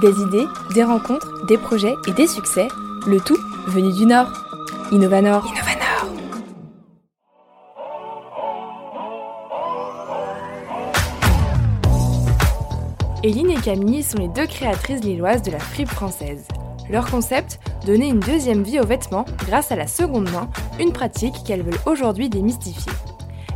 [0.00, 2.68] Des idées, des rencontres, des projets et des succès,
[3.06, 4.28] le tout venu du Nord.
[4.92, 5.44] Innovanor.
[5.46, 5.80] Innovanor.
[13.22, 16.46] Eline et Camille sont les deux créatrices lilloises de la fripe française.
[16.88, 20.48] Leur concept Donner une deuxième vie aux vêtements grâce à la seconde main,
[20.78, 22.92] une pratique qu'elles veulent aujourd'hui démystifier.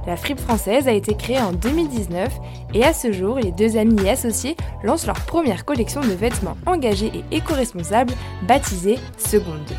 [0.06, 2.30] La fripe française a été créée en 2019
[2.74, 6.58] et à ce jour, les deux amis et associés lancent leur première collection de vêtements
[6.66, 8.12] engagés et éco-responsables
[8.46, 9.72] baptisée Seconde.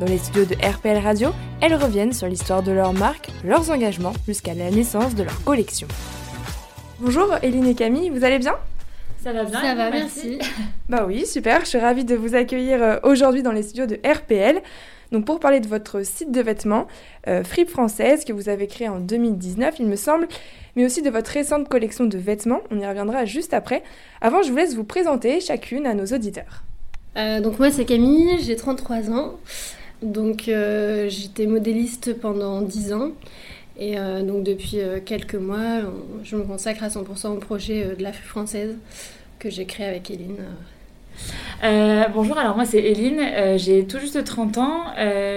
[0.00, 1.30] Dans les studios de RPL Radio,
[1.60, 5.86] elles reviennent sur l'histoire de leur marque, leurs engagements jusqu'à la naissance de leur collection.
[6.98, 8.56] Bonjour Eline et Camille, vous allez bien?
[9.22, 10.38] Ça va bien Ça va, merci.
[10.88, 11.60] Bah oui, super.
[11.60, 14.60] Je suis ravie de vous accueillir euh, aujourd'hui dans les studios de RPL.
[15.12, 16.86] Donc pour parler de votre site de vêtements,
[17.28, 20.28] euh, Française, que vous avez créé en 2019, il me semble,
[20.76, 22.60] mais aussi de votre récente collection de vêtements.
[22.70, 23.82] On y reviendra juste après.
[24.20, 26.64] Avant, je vous laisse vous présenter chacune à nos auditeurs.
[27.16, 29.34] Euh, donc moi, c'est Camille, j'ai 33 ans.
[30.02, 33.12] Donc j'étais modéliste pendant 10 ans.
[33.80, 35.80] Et euh, donc depuis euh, quelques mois,
[36.22, 38.76] je me consacre à 100% au projet euh, de la française
[39.38, 40.12] que j'ai créé avec
[41.62, 42.06] Eline.
[42.14, 43.20] bonjour, alors moi c'est Eline,
[43.56, 44.84] j'ai tout juste 30 ans,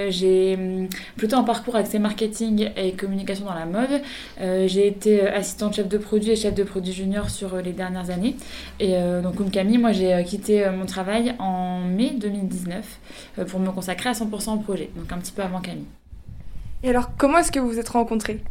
[0.09, 4.01] j'ai hum, plutôt un parcours axé marketing et communication dans la mode.
[4.39, 8.35] j'ai été assistante chef de produit et chef de produit junior sur les dernières années.
[8.79, 14.09] Et donc comme Camille, moi j'ai quitté mon travail en mai 2019 pour me consacrer
[14.09, 15.85] à 100% au projet, donc un petit peu avant Camille.
[16.83, 18.41] Et alors, comment est-ce que vous vous êtes rencontrés?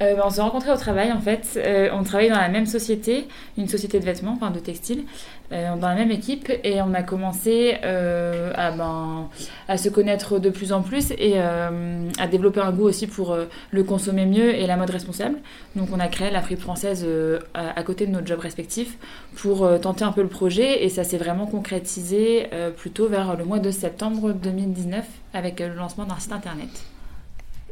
[0.00, 1.58] Euh, ben, on s'est rencontrés au travail en fait.
[1.58, 5.04] Euh, on travaillait dans la même société, une société de vêtements, enfin de textiles,
[5.52, 9.28] euh, dans la même équipe et on a commencé à, ben,
[9.68, 13.36] à se connaître de plus en plus et à développer un goût aussi pour
[13.70, 15.38] le consommer mieux et la mode responsable.
[15.76, 17.06] Donc on a créé la fripe française
[17.54, 18.96] à, à, côté de nos jobs respectifs
[19.36, 23.58] pour tenter un peu le projet et ça s'est vraiment concrétisé plutôt vers le mois
[23.58, 25.04] de septembre 2019
[25.34, 26.91] avec le lancement d'un site internet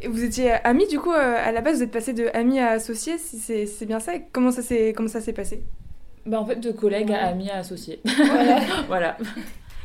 [0.08, 2.70] vous étiez amis, du coup, euh, à la base, vous êtes passé de amis à
[2.70, 5.62] associés, c'est bien ça Comment ça s'est passé?
[6.26, 8.00] Bah, En fait, de collègues à amis à associés.
[8.88, 9.16] Voilà.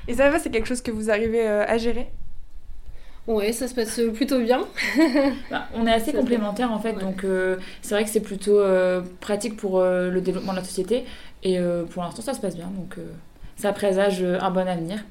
[0.08, 2.08] Et ça va, c'est quelque chose que vous arrivez euh, à gérer?
[3.28, 4.62] Oui, ça se passe plutôt bien.
[5.50, 8.62] Bah, on est assez complémentaires en fait, donc euh, c'est vrai que c'est plutôt
[9.20, 11.06] pratique pour le développement de la société.
[11.44, 11.58] Et
[11.90, 12.98] pour l'instant, ça se passe bien, donc
[13.56, 15.04] ça présage un bon avenir.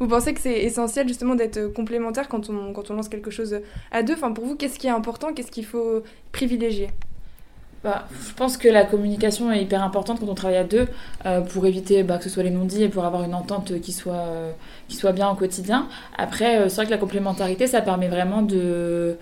[0.00, 3.60] Vous pensez que c'est essentiel justement d'être complémentaire quand on, quand on lance quelque chose
[3.90, 4.14] à deux?
[4.14, 5.32] Enfin, Pour vous, qu'est-ce qui est important?
[5.32, 6.90] Qu'est-ce qu'il faut privilégier?
[7.84, 10.88] Bah, je pense que la communication est hyper importante quand on travaille à deux
[11.26, 13.92] euh, pour éviter bah, que ce soit les non-dits et pour avoir une entente qui
[13.92, 14.50] soit, euh,
[14.88, 15.86] qui soit bien au quotidien.
[16.16, 19.16] Après, euh, c'est vrai que la complémentarité, ça permet vraiment de,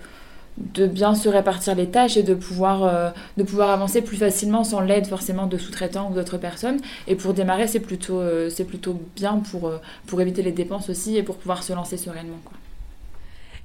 [0.57, 4.63] de bien se répartir les tâches et de pouvoir, euh, de pouvoir avancer plus facilement
[4.63, 6.79] sans l'aide forcément de sous-traitants ou d'autres personnes.
[7.07, 10.89] Et pour démarrer, c'est plutôt, euh, c'est plutôt bien pour, euh, pour éviter les dépenses
[10.89, 12.39] aussi et pour pouvoir se lancer sereinement.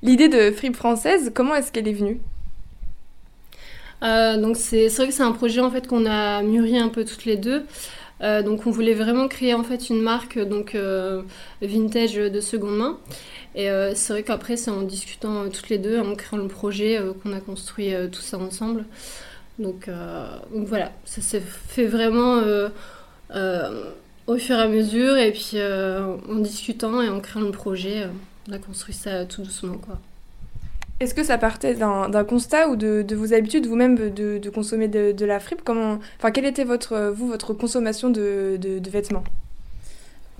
[0.02, 2.20] L'idée de Fripe Française, comment est-ce qu'elle est venue?
[4.02, 7.24] Donc c'est vrai que c'est un projet en fait qu'on a mûri un peu toutes
[7.24, 7.64] les deux.
[8.20, 10.76] donc on voulait vraiment créer en fait une marque donc
[11.62, 12.98] vintage de seconde main.
[13.54, 16.48] Et euh, c'est vrai qu'après, c'est en discutant euh, toutes les deux, en créant le
[16.48, 18.84] projet, euh, qu'on a construit tout ça ensemble.
[19.58, 19.88] Donc,
[20.50, 22.42] voilà, ça s'est fait vraiment
[24.26, 28.08] au fur et à mesure, et puis en discutant et en créant le projet,
[28.48, 29.76] on a construit ça tout doucement.
[31.00, 35.38] Est-ce que ça partait d'un constat ou de, vos habitudes vous-même de, consommer de, la
[35.38, 35.68] fripe?
[35.68, 38.58] Enfin, Quelle était votre, vous, votre consommation de,
[38.88, 39.24] vêtements?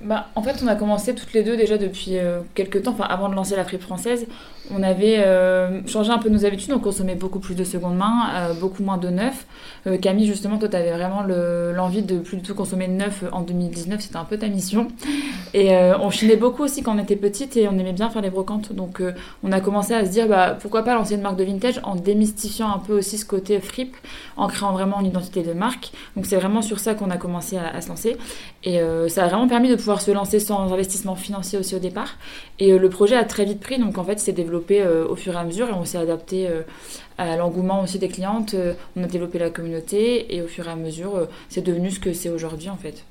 [0.05, 3.05] Bah, en fait, on a commencé toutes les deux déjà depuis euh, quelques temps, enfin
[3.05, 4.27] avant de lancer la fripe française,
[4.71, 8.29] on avait euh, changé un peu nos habitudes, on consommait beaucoup plus de seconde main,
[8.35, 9.47] euh, beaucoup moins de neuf.
[10.01, 13.41] Camille, justement, toi, tu avais vraiment l'envie de plus du tout consommer de neuf en
[13.41, 14.87] 2019, c'était un peu ta mission.
[15.55, 18.31] Et on chinait beaucoup aussi quand on était petite et on aimait bien faire les
[18.31, 18.73] brocantes.
[18.73, 19.03] Donc
[19.43, 21.97] on a commencé à se dire, bah, pourquoi pas lancer une marque de vintage en
[21.97, 23.97] démystifiant un peu aussi ce côté fripe,
[24.37, 25.91] en créant vraiment une identité de marque.
[26.15, 28.17] Donc c'est vraiment sur ça qu'on a commencé à, se lancer.
[28.65, 32.17] Et ça a vraiment permis de pouvoir se lancer sans investissement financier aussi au départ.
[32.61, 35.17] Et euh, le projet a très vite pris, donc en fait, s'est développé euh, au
[35.17, 36.63] fur et à mesure et on s'est adapté euh,
[37.19, 38.55] à l'engouement aussi des clientes.
[38.95, 42.13] on a développé la communauté et au fur et à mesure, c'est devenu ce que
[42.13, 43.05] c'est aujourd'hui en fait.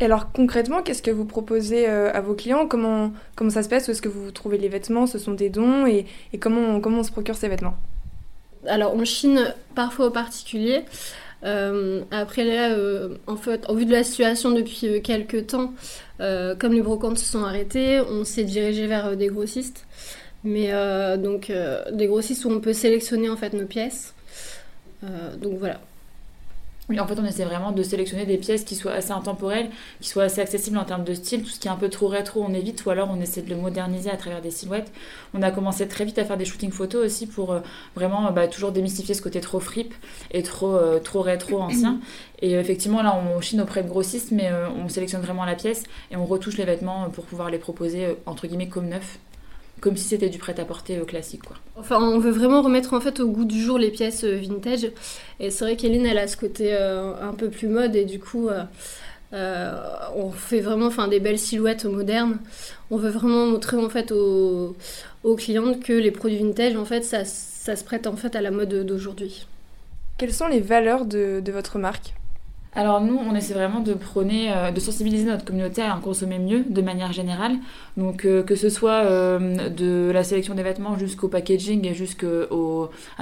[0.00, 2.66] Et alors concrètement, qu'est-ce que vous proposez à vos clients?
[2.66, 3.86] Comment, comment ça se passe?
[3.86, 5.06] Où est-ce que vous trouvez les vêtements?
[5.06, 5.86] Ce sont des dons?
[5.86, 7.76] Et, et comment, comment on se procure ces vêtements?
[8.66, 10.84] Alors on chine parfois aux particuliers.
[11.44, 15.72] Euh, après là, euh, en fait, au vu de la situation depuis euh, quelques temps,
[16.18, 19.86] comme les brocantes se sont arrêtés, on s'est dirigé vers des grossistes.
[20.44, 20.70] Mais
[21.18, 21.52] donc
[21.92, 24.14] des grossistes où on peut sélectionner en fait nos pièces.
[25.02, 25.80] donc voilà.
[26.96, 29.68] En fait, on essaie vraiment de sélectionner des pièces qui soient assez intemporelles,
[30.00, 31.42] qui soient assez accessibles en termes de style.
[31.42, 33.50] Tout ce qui est un peu trop rétro, on évite, ou alors on essaie de
[33.50, 34.90] le moderniser à travers des silhouettes.
[35.34, 37.60] On a commencé très vite à faire des shootings photos aussi pour euh,
[37.94, 39.94] vraiment bah, toujours démystifier ce côté trop fripe
[40.30, 42.00] et trop, euh, trop rétro ancien.
[42.40, 45.82] Et effectivement, là, on chine auprès de grossistes, mais euh, on sélectionne vraiment la pièce
[46.10, 49.18] et on retouche les vêtements pour pouvoir les proposer, entre guillemets, comme neufs
[49.80, 51.42] comme si c'était du prêt-à-porter euh, classique.
[51.42, 51.56] Quoi.
[51.76, 54.90] Enfin, on veut vraiment remettre en fait au goût du jour les pièces euh, vintage.
[55.40, 58.18] Et c'est vrai qu'Eline, elle a ce côté euh, un peu plus mode et du
[58.18, 58.48] coup,
[59.32, 62.38] on fait vraiment enfin, des belles silhouettes modernes.
[62.90, 64.76] On veut vraiment montrer en fait aux,
[65.24, 68.40] aux clientes que les produits vintage, en fait, ça, ça, se prête en fait à
[68.40, 69.46] la mode d'aujourd'hui.
[70.16, 72.14] Quelles sont les valeurs de, de votre marque?
[72.78, 76.62] Alors nous, on essaie vraiment de prôner, euh, de sensibiliser notre communauté à consommer mieux
[76.62, 77.56] de manière générale.
[77.96, 82.46] Donc euh, que ce soit euh, de la sélection des vêtements jusqu'au packaging et jusqu'à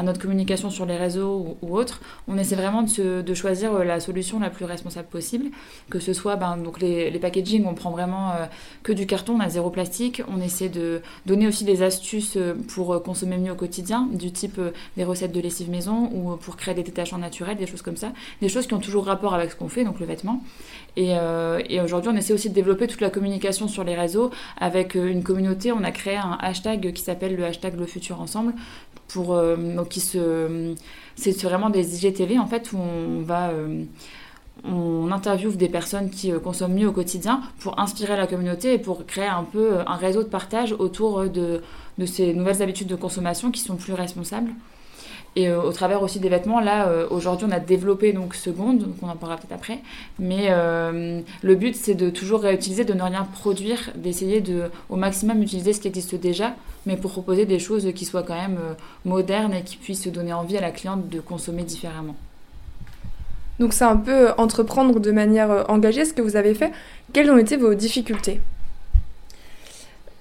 [0.02, 4.50] notre communication sur les réseaux ou, autres, on essaie vraiment de, choisir la solution la
[4.50, 5.46] plus responsable possible.
[5.88, 8.32] Que ce soit ben, donc les, les packaging, on prend vraiment
[8.82, 10.20] que du carton, on a zéro plastique.
[10.28, 12.36] On essaie de donner aussi des astuces
[12.74, 14.60] pour consommer mieux au quotidien, du type
[14.98, 18.12] des recettes de lessive maison ou pour créer des détachements naturels, des choses comme ça.
[18.42, 20.42] Des choses qui ont toujours rapport avec ce qu'on fait, donc le vêtement.
[20.98, 24.96] Euh, et, aujourd'hui, on essaie aussi de développer toute la communication sur les réseaux avec
[24.96, 25.72] euh, une communauté.
[25.72, 28.54] On a créé un hashtag qui s'appelle le hashtag Le Futur Ensemble.
[29.08, 29.56] Pour, euh,
[29.88, 30.74] qui se,
[31.14, 33.52] c'est vraiment des IGTV en fait où on va
[34.64, 39.06] on interviewe des personnes qui consomment mieux au quotidien pour inspirer la communauté et pour
[39.06, 41.62] créer un peu un réseau de partage autour de,
[41.98, 44.50] de ces nouvelles habitudes de consommation qui sont plus responsables.
[45.38, 48.78] Et euh, au travers aussi des vêtements, là, euh, aujourd'hui, on a développé donc Seconde,
[48.78, 49.80] donc on en parlera peut-être après.
[50.18, 54.96] Mais euh, le but, c'est de toujours réutiliser, de ne rien produire, d'essayer de, au
[54.96, 56.54] maximum, utiliser ce qui existe déjà,
[56.86, 58.58] mais pour proposer des choses qui soient quand même
[59.04, 62.16] modernes et qui puissent donner envie à la cliente de consommer différemment.
[63.58, 66.72] Donc c'est un peu entreprendre de manière engagée ce que vous avez fait.
[67.12, 68.40] Quelles ont été vos difficultés?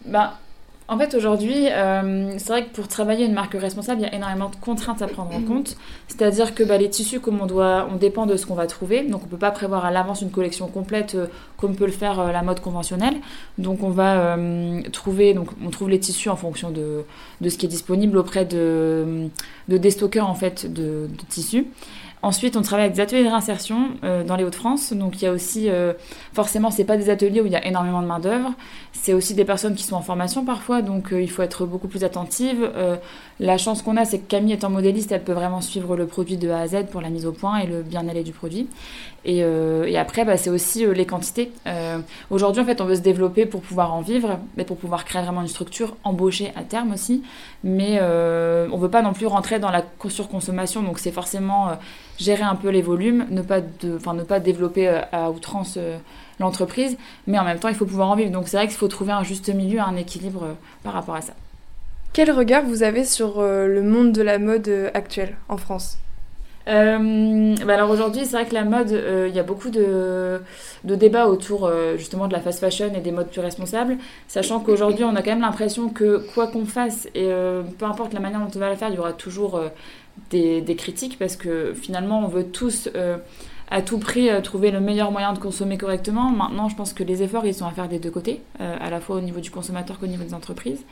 [0.05, 0.31] Ben,
[0.87, 4.13] en fait, aujourd'hui, euh, c'est vrai que pour travailler une marque responsable, il y a
[4.13, 5.45] énormément de contraintes à prendre en mm.
[5.45, 5.77] compte.
[6.07, 9.01] C'est-à-dire que bah, les tissus, comme on doit, on dépend de ce qu'on va trouver.
[9.01, 11.25] Donc, on peut pas prévoir à l'avance une collection complète euh,
[11.57, 13.15] comme peut le faire euh, la mode conventionnelle.
[13.57, 14.37] Donc, on va
[14.91, 17.03] trouver, donc on trouve les tissus en fonction de,
[17.41, 19.29] de ce qui est disponible auprès de,
[19.69, 21.65] de déstockeurs en fait de, de tissus.
[22.25, 24.93] Ensuite, on travaille avec des ateliers de réinsertion euh, dans les Hauts-de-France.
[24.93, 25.93] Donc, il y a aussi, euh,
[26.33, 28.51] forcément, c'est pas des ateliers où il y a énormément de main-d'œuvre.
[28.93, 30.81] C'est aussi des personnes qui sont en formation parfois.
[30.81, 32.67] Donc, euh, il faut être beaucoup plus attentive.
[33.39, 36.37] La chance qu'on a, c'est que Camille, étant modéliste, elle peut vraiment suivre le produit
[36.37, 38.67] de A à Z pour la mise au point et le bien-aller du produit.
[39.25, 39.43] Et,
[39.97, 41.51] après, bah, c'est aussi les quantités.
[42.29, 45.23] Aujourd'hui, en fait, on veut se développer pour pouvoir en vivre, mais pour pouvoir créer
[45.23, 47.23] vraiment une structure, embaucher à terme aussi.
[47.63, 50.83] Mais on veut pas non plus rentrer dans la surconsommation.
[50.83, 51.71] Donc, c'est forcément
[52.17, 55.97] gérer un peu les volumes, ne pas, ne pas développer euh, à outrance euh,
[56.39, 56.97] l'entreprise,
[57.27, 58.31] mais en même temps, il faut pouvoir en vivre.
[58.31, 60.53] Donc c'est vrai qu'il faut trouver un juste milieu, un équilibre euh,
[60.83, 61.33] par rapport à ça.
[62.15, 65.97] Quel regard vous avez sur le monde de la mode actuelle en France?
[66.65, 68.91] Bah alors aujourd'hui, c'est vrai que la mode,
[69.27, 70.39] il y a beaucoup de,
[70.85, 73.97] de débats autour justement de la fast fashion et des modes plus responsables,
[74.29, 77.29] sachant qu'aujourd'hui, on a quand même l'impression que quoi qu'on fasse, et
[77.77, 79.59] peu importe la manière dont on va la faire, il y aura toujours
[80.29, 83.17] des, critiques parce que finalement on veut tous euh,
[83.69, 86.29] à tout prix euh, trouver le meilleur moyen de consommer correctement.
[86.29, 88.89] Maintenant, je pense que les efforts, ils sont à faire des deux côtés, euh, à
[88.89, 90.83] la fois au niveau du consommateur qu'au niveau des entreprises.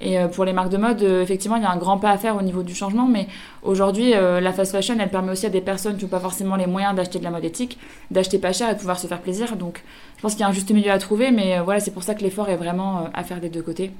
[0.00, 2.36] Et pour les marques de mode, effectivement, il y a un grand pas à faire
[2.36, 3.26] au niveau du changement, mais
[3.62, 6.66] aujourd'hui, la fast fashion, elle permet aussi à des personnes qui n'ont pas forcément les
[6.66, 7.78] moyens d'acheter de la mode éthique,
[8.10, 9.56] d'acheter pas cher et de pouvoir se faire plaisir.
[9.56, 9.82] Donc,
[10.16, 12.14] je pense qu'il y a un juste milieu à trouver, mais voilà, c'est pour ça
[12.14, 13.92] que l'effort est vraiment à faire des deux côtés,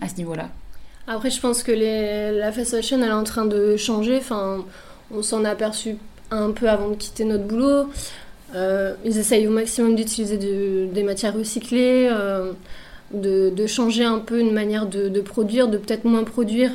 [0.00, 0.48] à ce niveau-là.
[1.06, 4.16] Après, je pense que la fast fashion, elle est en train de changer.
[4.16, 4.64] Enfin,
[5.12, 5.96] on s'en a aperçu
[6.30, 7.88] un peu avant de quitter notre boulot.
[8.54, 12.52] Euh, ils essayent au maximum d'utiliser des matières recyclées, euh,
[13.12, 16.70] de, changer un peu une manière de, produire, de peut-être moins produire,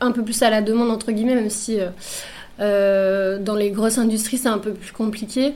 [0.00, 1.78] un peu plus à la demande, entre guillemets, même si
[2.60, 5.54] euh, dans les grosses industries, c'est un peu plus compliqué.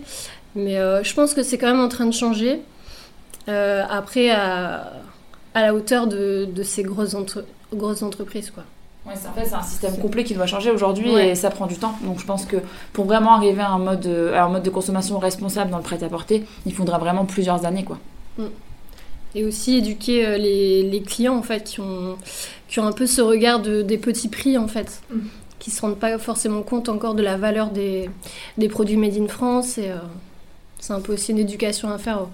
[0.55, 2.61] Mais je pense que c'est quand même en train de changer.
[3.47, 4.93] après, à,
[5.55, 8.53] la hauteur de, ces grosses entreprises grosses entreprises.
[8.53, 8.63] Quoi.
[9.05, 11.77] Ouais, en fait, c'est un système complet qui doit changer aujourd'hui et ça prend du
[11.77, 11.95] temps.
[12.03, 12.59] Donc je pense que
[12.93, 16.45] pour vraiment arriver à un mode, à un mode de consommation responsable dans le prêt-à-porter,
[16.67, 17.83] il faudra vraiment plusieurs années.
[17.83, 17.99] Quoi.
[18.39, 18.45] Mm.
[19.35, 22.17] Et aussi éduquer euh, les, les, clients en fait, qui ont,
[22.69, 25.01] qui ont un peu ce regard de, des petits prix en fait.
[25.11, 25.19] Mm.
[25.59, 28.11] qui ne se rendent pas forcément compte encore de la valeur des,
[28.59, 29.79] des produits made in France.
[29.79, 29.97] Et euh,
[30.79, 32.27] c'est un peu aussi une éducation à faire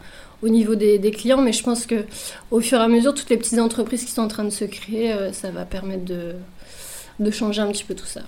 [0.43, 2.07] au niveau des, clients, mais je pense que
[2.51, 4.65] au fur et à mesure, toutes les petites entreprises qui sont en train de se
[4.65, 6.35] créer, euh, ça va permettre de,
[7.19, 8.23] de changer un petit peu tout ça.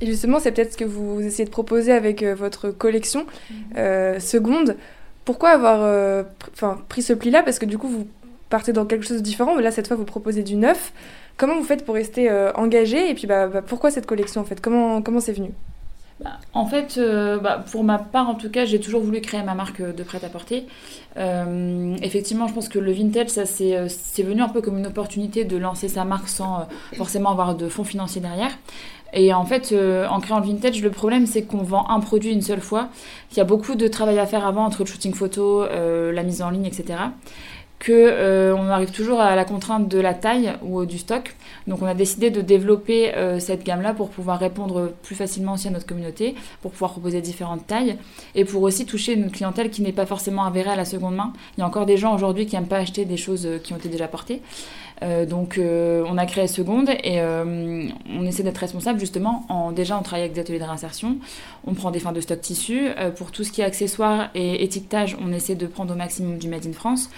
[0.00, 4.20] Et justement, c'est peut-être ce que vous essayez de proposer avec votre collection mhm.
[4.20, 4.76] seconde.
[5.26, 6.24] Pourquoi avoir
[6.88, 7.42] pris ce pli-là?
[7.42, 8.08] Parce que du coup, vous
[8.48, 9.54] partez dans quelque chose de différent.
[9.56, 10.94] Là, cette fois, vous proposez du neuf.
[11.36, 13.10] Comment vous faites pour rester engagé?
[13.10, 14.62] Et puis, bah, bah, pourquoi cette collection en fait?
[14.62, 15.50] Comment c'est venu?
[16.18, 19.42] Bah, en fait, euh, bah, pour ma part, en tout cas, j'ai toujours voulu créer
[19.42, 20.66] ma marque de prêt-à-porter.
[21.18, 24.86] Euh, effectivement, je pense que le vintage, ça euh, c'est venu un peu comme une
[24.86, 26.66] opportunité de lancer sa marque sans
[26.96, 28.50] forcément avoir de fonds financiers derrière.
[29.12, 29.74] Et en fait,
[30.10, 32.88] en créant le vintage, le problème c'est qu'on vend un produit une seule fois.
[33.32, 36.42] Il y a beaucoup de travail à faire avant entre le shooting photo, la mise
[36.42, 36.98] en ligne, etc
[37.84, 41.36] qu'on euh, arrive toujours à la contrainte de la taille ou du stock.
[41.66, 45.68] Donc on a décidé de développer euh, cette gamme-là pour pouvoir répondre plus facilement aussi
[45.68, 47.98] à notre communauté, pour pouvoir proposer différentes tailles
[48.34, 51.32] et pour aussi toucher une clientèle qui n'est pas forcément avérée à la seconde main.
[51.56, 53.72] Il y a encore des gens aujourd'hui qui n'aiment pas acheter des choses euh, qui
[53.72, 54.40] ont été déjà portées.
[55.02, 59.72] Euh, donc euh, on a créé Seconde et euh, on essaie d'être responsable justement en
[59.72, 61.18] déjà on travaille avec des ateliers de réinsertion,
[61.66, 65.16] on prend des fins de stock tissu, pour tout ce qui est accessoires et étiquetage
[65.20, 67.10] on essaie de prendre au maximum du Made in France,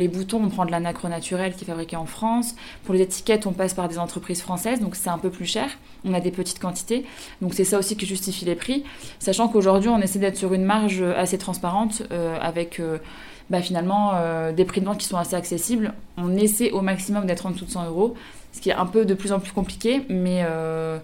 [0.00, 3.02] les boutons on prend de la nacre naturelle qui est fabriquée en France, pour les
[3.02, 5.68] étiquettes on passe par des entreprises françaises donc c'est un peu plus cher,
[6.04, 7.04] on a des petites quantités.
[7.40, 8.82] Donc c'est ça aussi qui justifie les prix,
[9.20, 12.02] sachant qu'aujourd'hui on essaie d'être sur une marge assez transparente
[12.40, 12.80] avec
[13.50, 15.92] bah, finalement euh, des prix de vente qui sont assez accessibles.
[16.16, 18.14] On essaie au maximum d'être en dessous de 100 euros,
[18.52, 20.98] ce qui est un peu de plus en plus compliqué, mais, euh,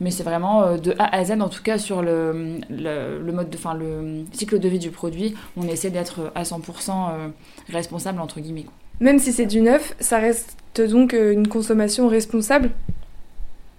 [0.00, 3.50] mais c'est vraiment euh, de A à Z, en tout cas sur le, le, mode
[3.50, 7.30] de, fin, le cycle de vie du produit, on essaie d'être à 100%
[7.68, 8.66] responsable, entre guillemets.
[9.00, 12.70] Même si c'est du neuf, ça reste donc une consommation responsable?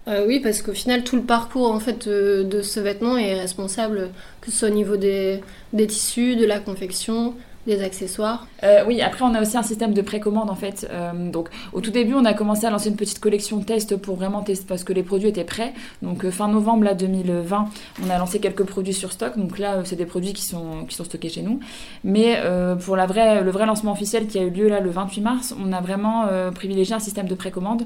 [0.07, 4.51] Oui, parce qu'au final, tout le parcours en fait de, ce vêtement est responsable, que
[4.51, 5.39] ce soit au niveau des,
[5.73, 7.33] des tissus, de la confection,
[7.65, 10.87] des accessoires euh, Oui, après on a aussi un système de précommande en fait.
[10.91, 14.15] Euh, donc au tout début on a commencé à lancer une petite collection test pour
[14.15, 15.73] vraiment tester parce que les produits étaient prêts.
[16.01, 17.69] Donc euh, fin novembre là 2020
[18.05, 19.37] on a lancé quelques produits sur stock.
[19.37, 21.59] Donc là c'est des produits qui sont, qui sont stockés chez nous.
[22.03, 22.39] Mais
[22.83, 25.55] pour la vraie, le vrai lancement officiel qui a eu lieu là le 28 mars
[25.59, 27.83] on a vraiment privilégié un système de précommande.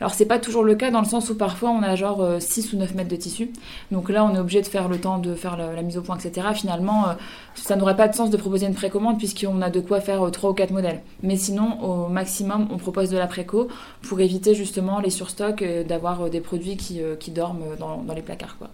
[0.00, 2.72] Alors c'est pas toujours le cas dans le sens où parfois on a genre 6
[2.72, 3.50] ou 9 mètres de tissu.
[3.90, 6.02] Donc là on est obligé de faire le temps de faire la, la mise au
[6.02, 6.48] point etc.
[6.54, 7.06] Finalement
[7.54, 10.48] ça n'aurait pas de sens de proposer une précommande puisqu'on a de quoi faire 3
[10.48, 11.02] euh, ou 4 modèles.
[11.22, 13.68] Mais sinon, au maximum, on propose de la préco
[14.02, 18.56] pour éviter justement les surstocks, euh, d'avoir euh, des produits qui, dorment dans, les placards.
[18.58, 18.70] Quoi.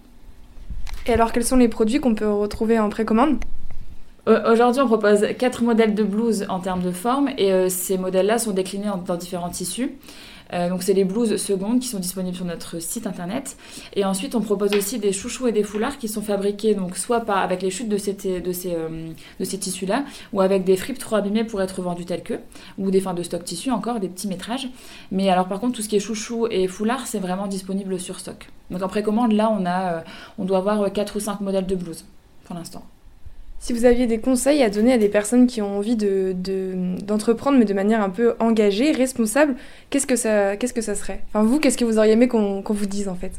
[1.06, 3.38] Et alors, quels sont les produits qu'on peut retrouver en précommande?
[4.26, 8.50] Aujourd'hui, on propose 4 modèles de blouses en termes de forme et ces modèles-là sont
[8.50, 9.92] déclinés dans différents tissus.
[10.52, 13.56] Euh, donc c'est les blouses secondes qui sont disponibles sur notre site internet.
[13.94, 17.28] Et ensuite on propose aussi des chouchous et des foulards qui sont fabriqués donc soit
[17.30, 21.82] avec les chutes euh, de ces tissus-là, ou avec des fripes trop abîmées pour être
[21.82, 22.34] vendus tels que,
[22.78, 24.68] ou des fins de stock tissu encore, des petits métrages.
[25.10, 28.20] Mais alors par contre tout ce qui est chouchou et foulard c'est vraiment disponible sur
[28.20, 28.48] stock.
[28.70, 30.00] Donc en précommande là on, euh,
[30.38, 32.04] on doit avoir 4 ou 5 modèles de blouses
[32.44, 32.84] pour l'instant.
[33.58, 37.60] Si vous aviez des conseils à donner à des personnes qui ont envie d'entreprendre, de,
[37.60, 39.56] mais de manière un peu engagée, responsable,
[39.90, 41.22] qu'est-ce que ça, qu'est-ce que ça serait?
[41.28, 43.32] Enfin, vous, qu'est-ce que vous auriez aimé qu'on vous dise en fait?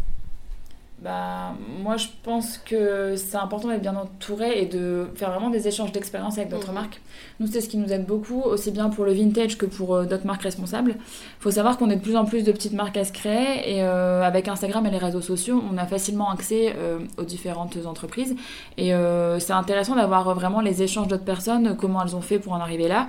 [1.04, 5.68] Bah, moi, je pense que c'est important d'être bien entouré et de faire vraiment des
[5.68, 6.74] échanges d'expérience avec d'autres mhm.
[6.74, 7.01] marques.
[7.39, 10.06] Nous, c'est ce qui nous aide beaucoup, aussi bien pour le vintage que pour euh,
[10.06, 10.96] d'autres marques responsables.
[10.98, 13.75] Il faut savoir qu'on est de plus en plus de petites marques à se créer
[13.75, 17.77] et euh, avec Instagram et les réseaux sociaux, on a facilement accès euh, aux différentes
[17.86, 18.36] entreprises.
[18.77, 18.92] Et
[19.39, 22.88] c'est intéressant d'avoir vraiment les échanges d'autres personnes, comment elles ont fait pour en arriver
[22.88, 23.08] là.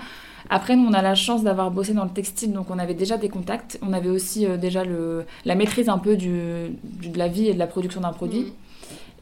[0.51, 3.17] Après, nous, on a la chance d'avoir bossé dans le textile, donc on avait déjà
[3.17, 3.79] des contacts.
[3.83, 7.55] On avait aussi euh, déjà le, la maîtrise un peu du, de la vie et
[7.55, 8.41] de la production d'un produit.
[8.41, 8.53] Mm.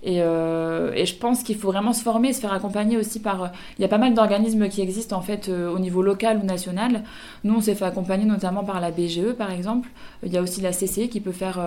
[0.07, 3.51] Euh, et, je pense qu'il faut vraiment se former, se faire accompagner aussi par.
[3.79, 6.47] Il y a pas mal d'organismes qui existent en fait euh, au niveau local ou
[6.47, 7.03] national.
[7.43, 9.89] Nous, on s'est fait accompagner notamment par la BGE par exemple.
[10.23, 11.59] Il y a aussi la CCE qui peut faire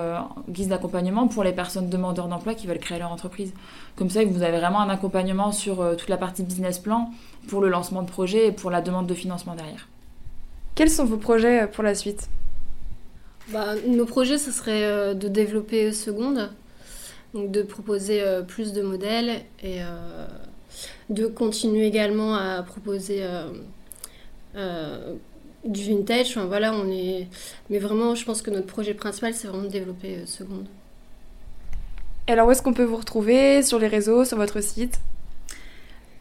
[0.49, 3.53] guise d'accompagnement pour les personnes demandeurs d'emploi qui veulent créer leur entreprise.
[3.97, 7.11] Comme ça, vous avez vraiment un accompagnement sur toute la partie business plan,
[7.49, 9.87] pour le lancement de projet et pour la demande de financement derrière.
[10.75, 12.29] Quels sont vos projets euh, pour la suite?
[13.49, 16.51] Bah, Nos projets, ce serait euh, de développer Seconde,
[17.33, 19.79] donc de proposer euh, plus de modèles et
[21.09, 23.25] de continuer également à proposer
[25.65, 26.29] du vintage.
[26.29, 27.27] Enfin, voilà, on est...
[27.69, 30.67] Mais vraiment, je pense que notre projet principal, c'est vraiment de développer Seconde.
[32.27, 33.63] alors, où est-ce qu'on peut vous retrouver?
[33.63, 34.99] Sur les réseaux, sur votre site?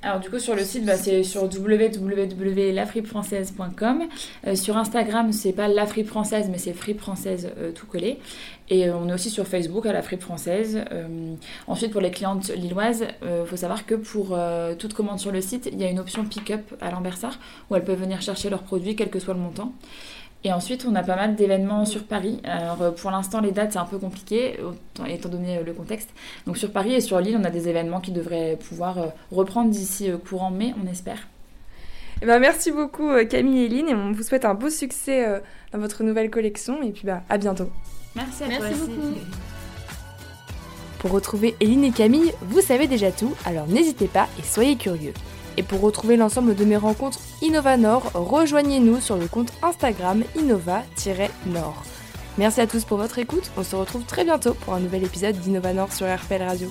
[0.00, 4.04] Alors du coup sur le site bah, c'est sur www.lafripeFrançaise.com.
[4.46, 8.20] Euh, sur Instagram c'est pas la française mais c'est fripe française euh, tout collé.
[8.70, 10.84] Et euh, on est aussi sur Facebook à la fripe française.
[11.66, 14.38] ensuite pour les clientes lilloises, il faut savoir que pour
[14.78, 17.84] toute commande sur le site il y a une option pick-up à l'Ambersart où elles
[17.84, 19.72] peuvent venir chercher leurs produits quel que soit le montant.
[20.44, 22.40] Et ensuite, on a pas mal d'événements sur Paris.
[22.44, 24.58] Alors, pour l'instant, les dates, c'est un peu compliqué,
[25.08, 26.10] étant donné le contexte.
[26.46, 28.98] Donc, sur Paris et sur l'île, on a des événements qui devraient pouvoir
[29.32, 31.26] reprendre d'ici courant mai, on espère.
[32.22, 35.26] Eh ben, merci beaucoup, Camille et Lynn, et on vous souhaite un beau succès
[35.72, 36.82] dans votre nouvelle collection.
[36.82, 37.70] Et puis, bah, à bientôt.
[38.14, 39.14] Merci à merci beaucoup.
[41.00, 45.14] Pour retrouver Eline et Camille, vous savez déjà tout, alors n'hésitez pas et soyez curieux.
[45.58, 51.82] Et pour retrouver l'ensemble de mes rencontres Innova Nord, rejoignez-nous sur le compte Instagram innova-nord.
[52.38, 55.34] Merci à tous pour votre écoute, on se retrouve très bientôt pour un nouvel épisode
[55.34, 56.70] d'Innova Nord sur RPL Radio.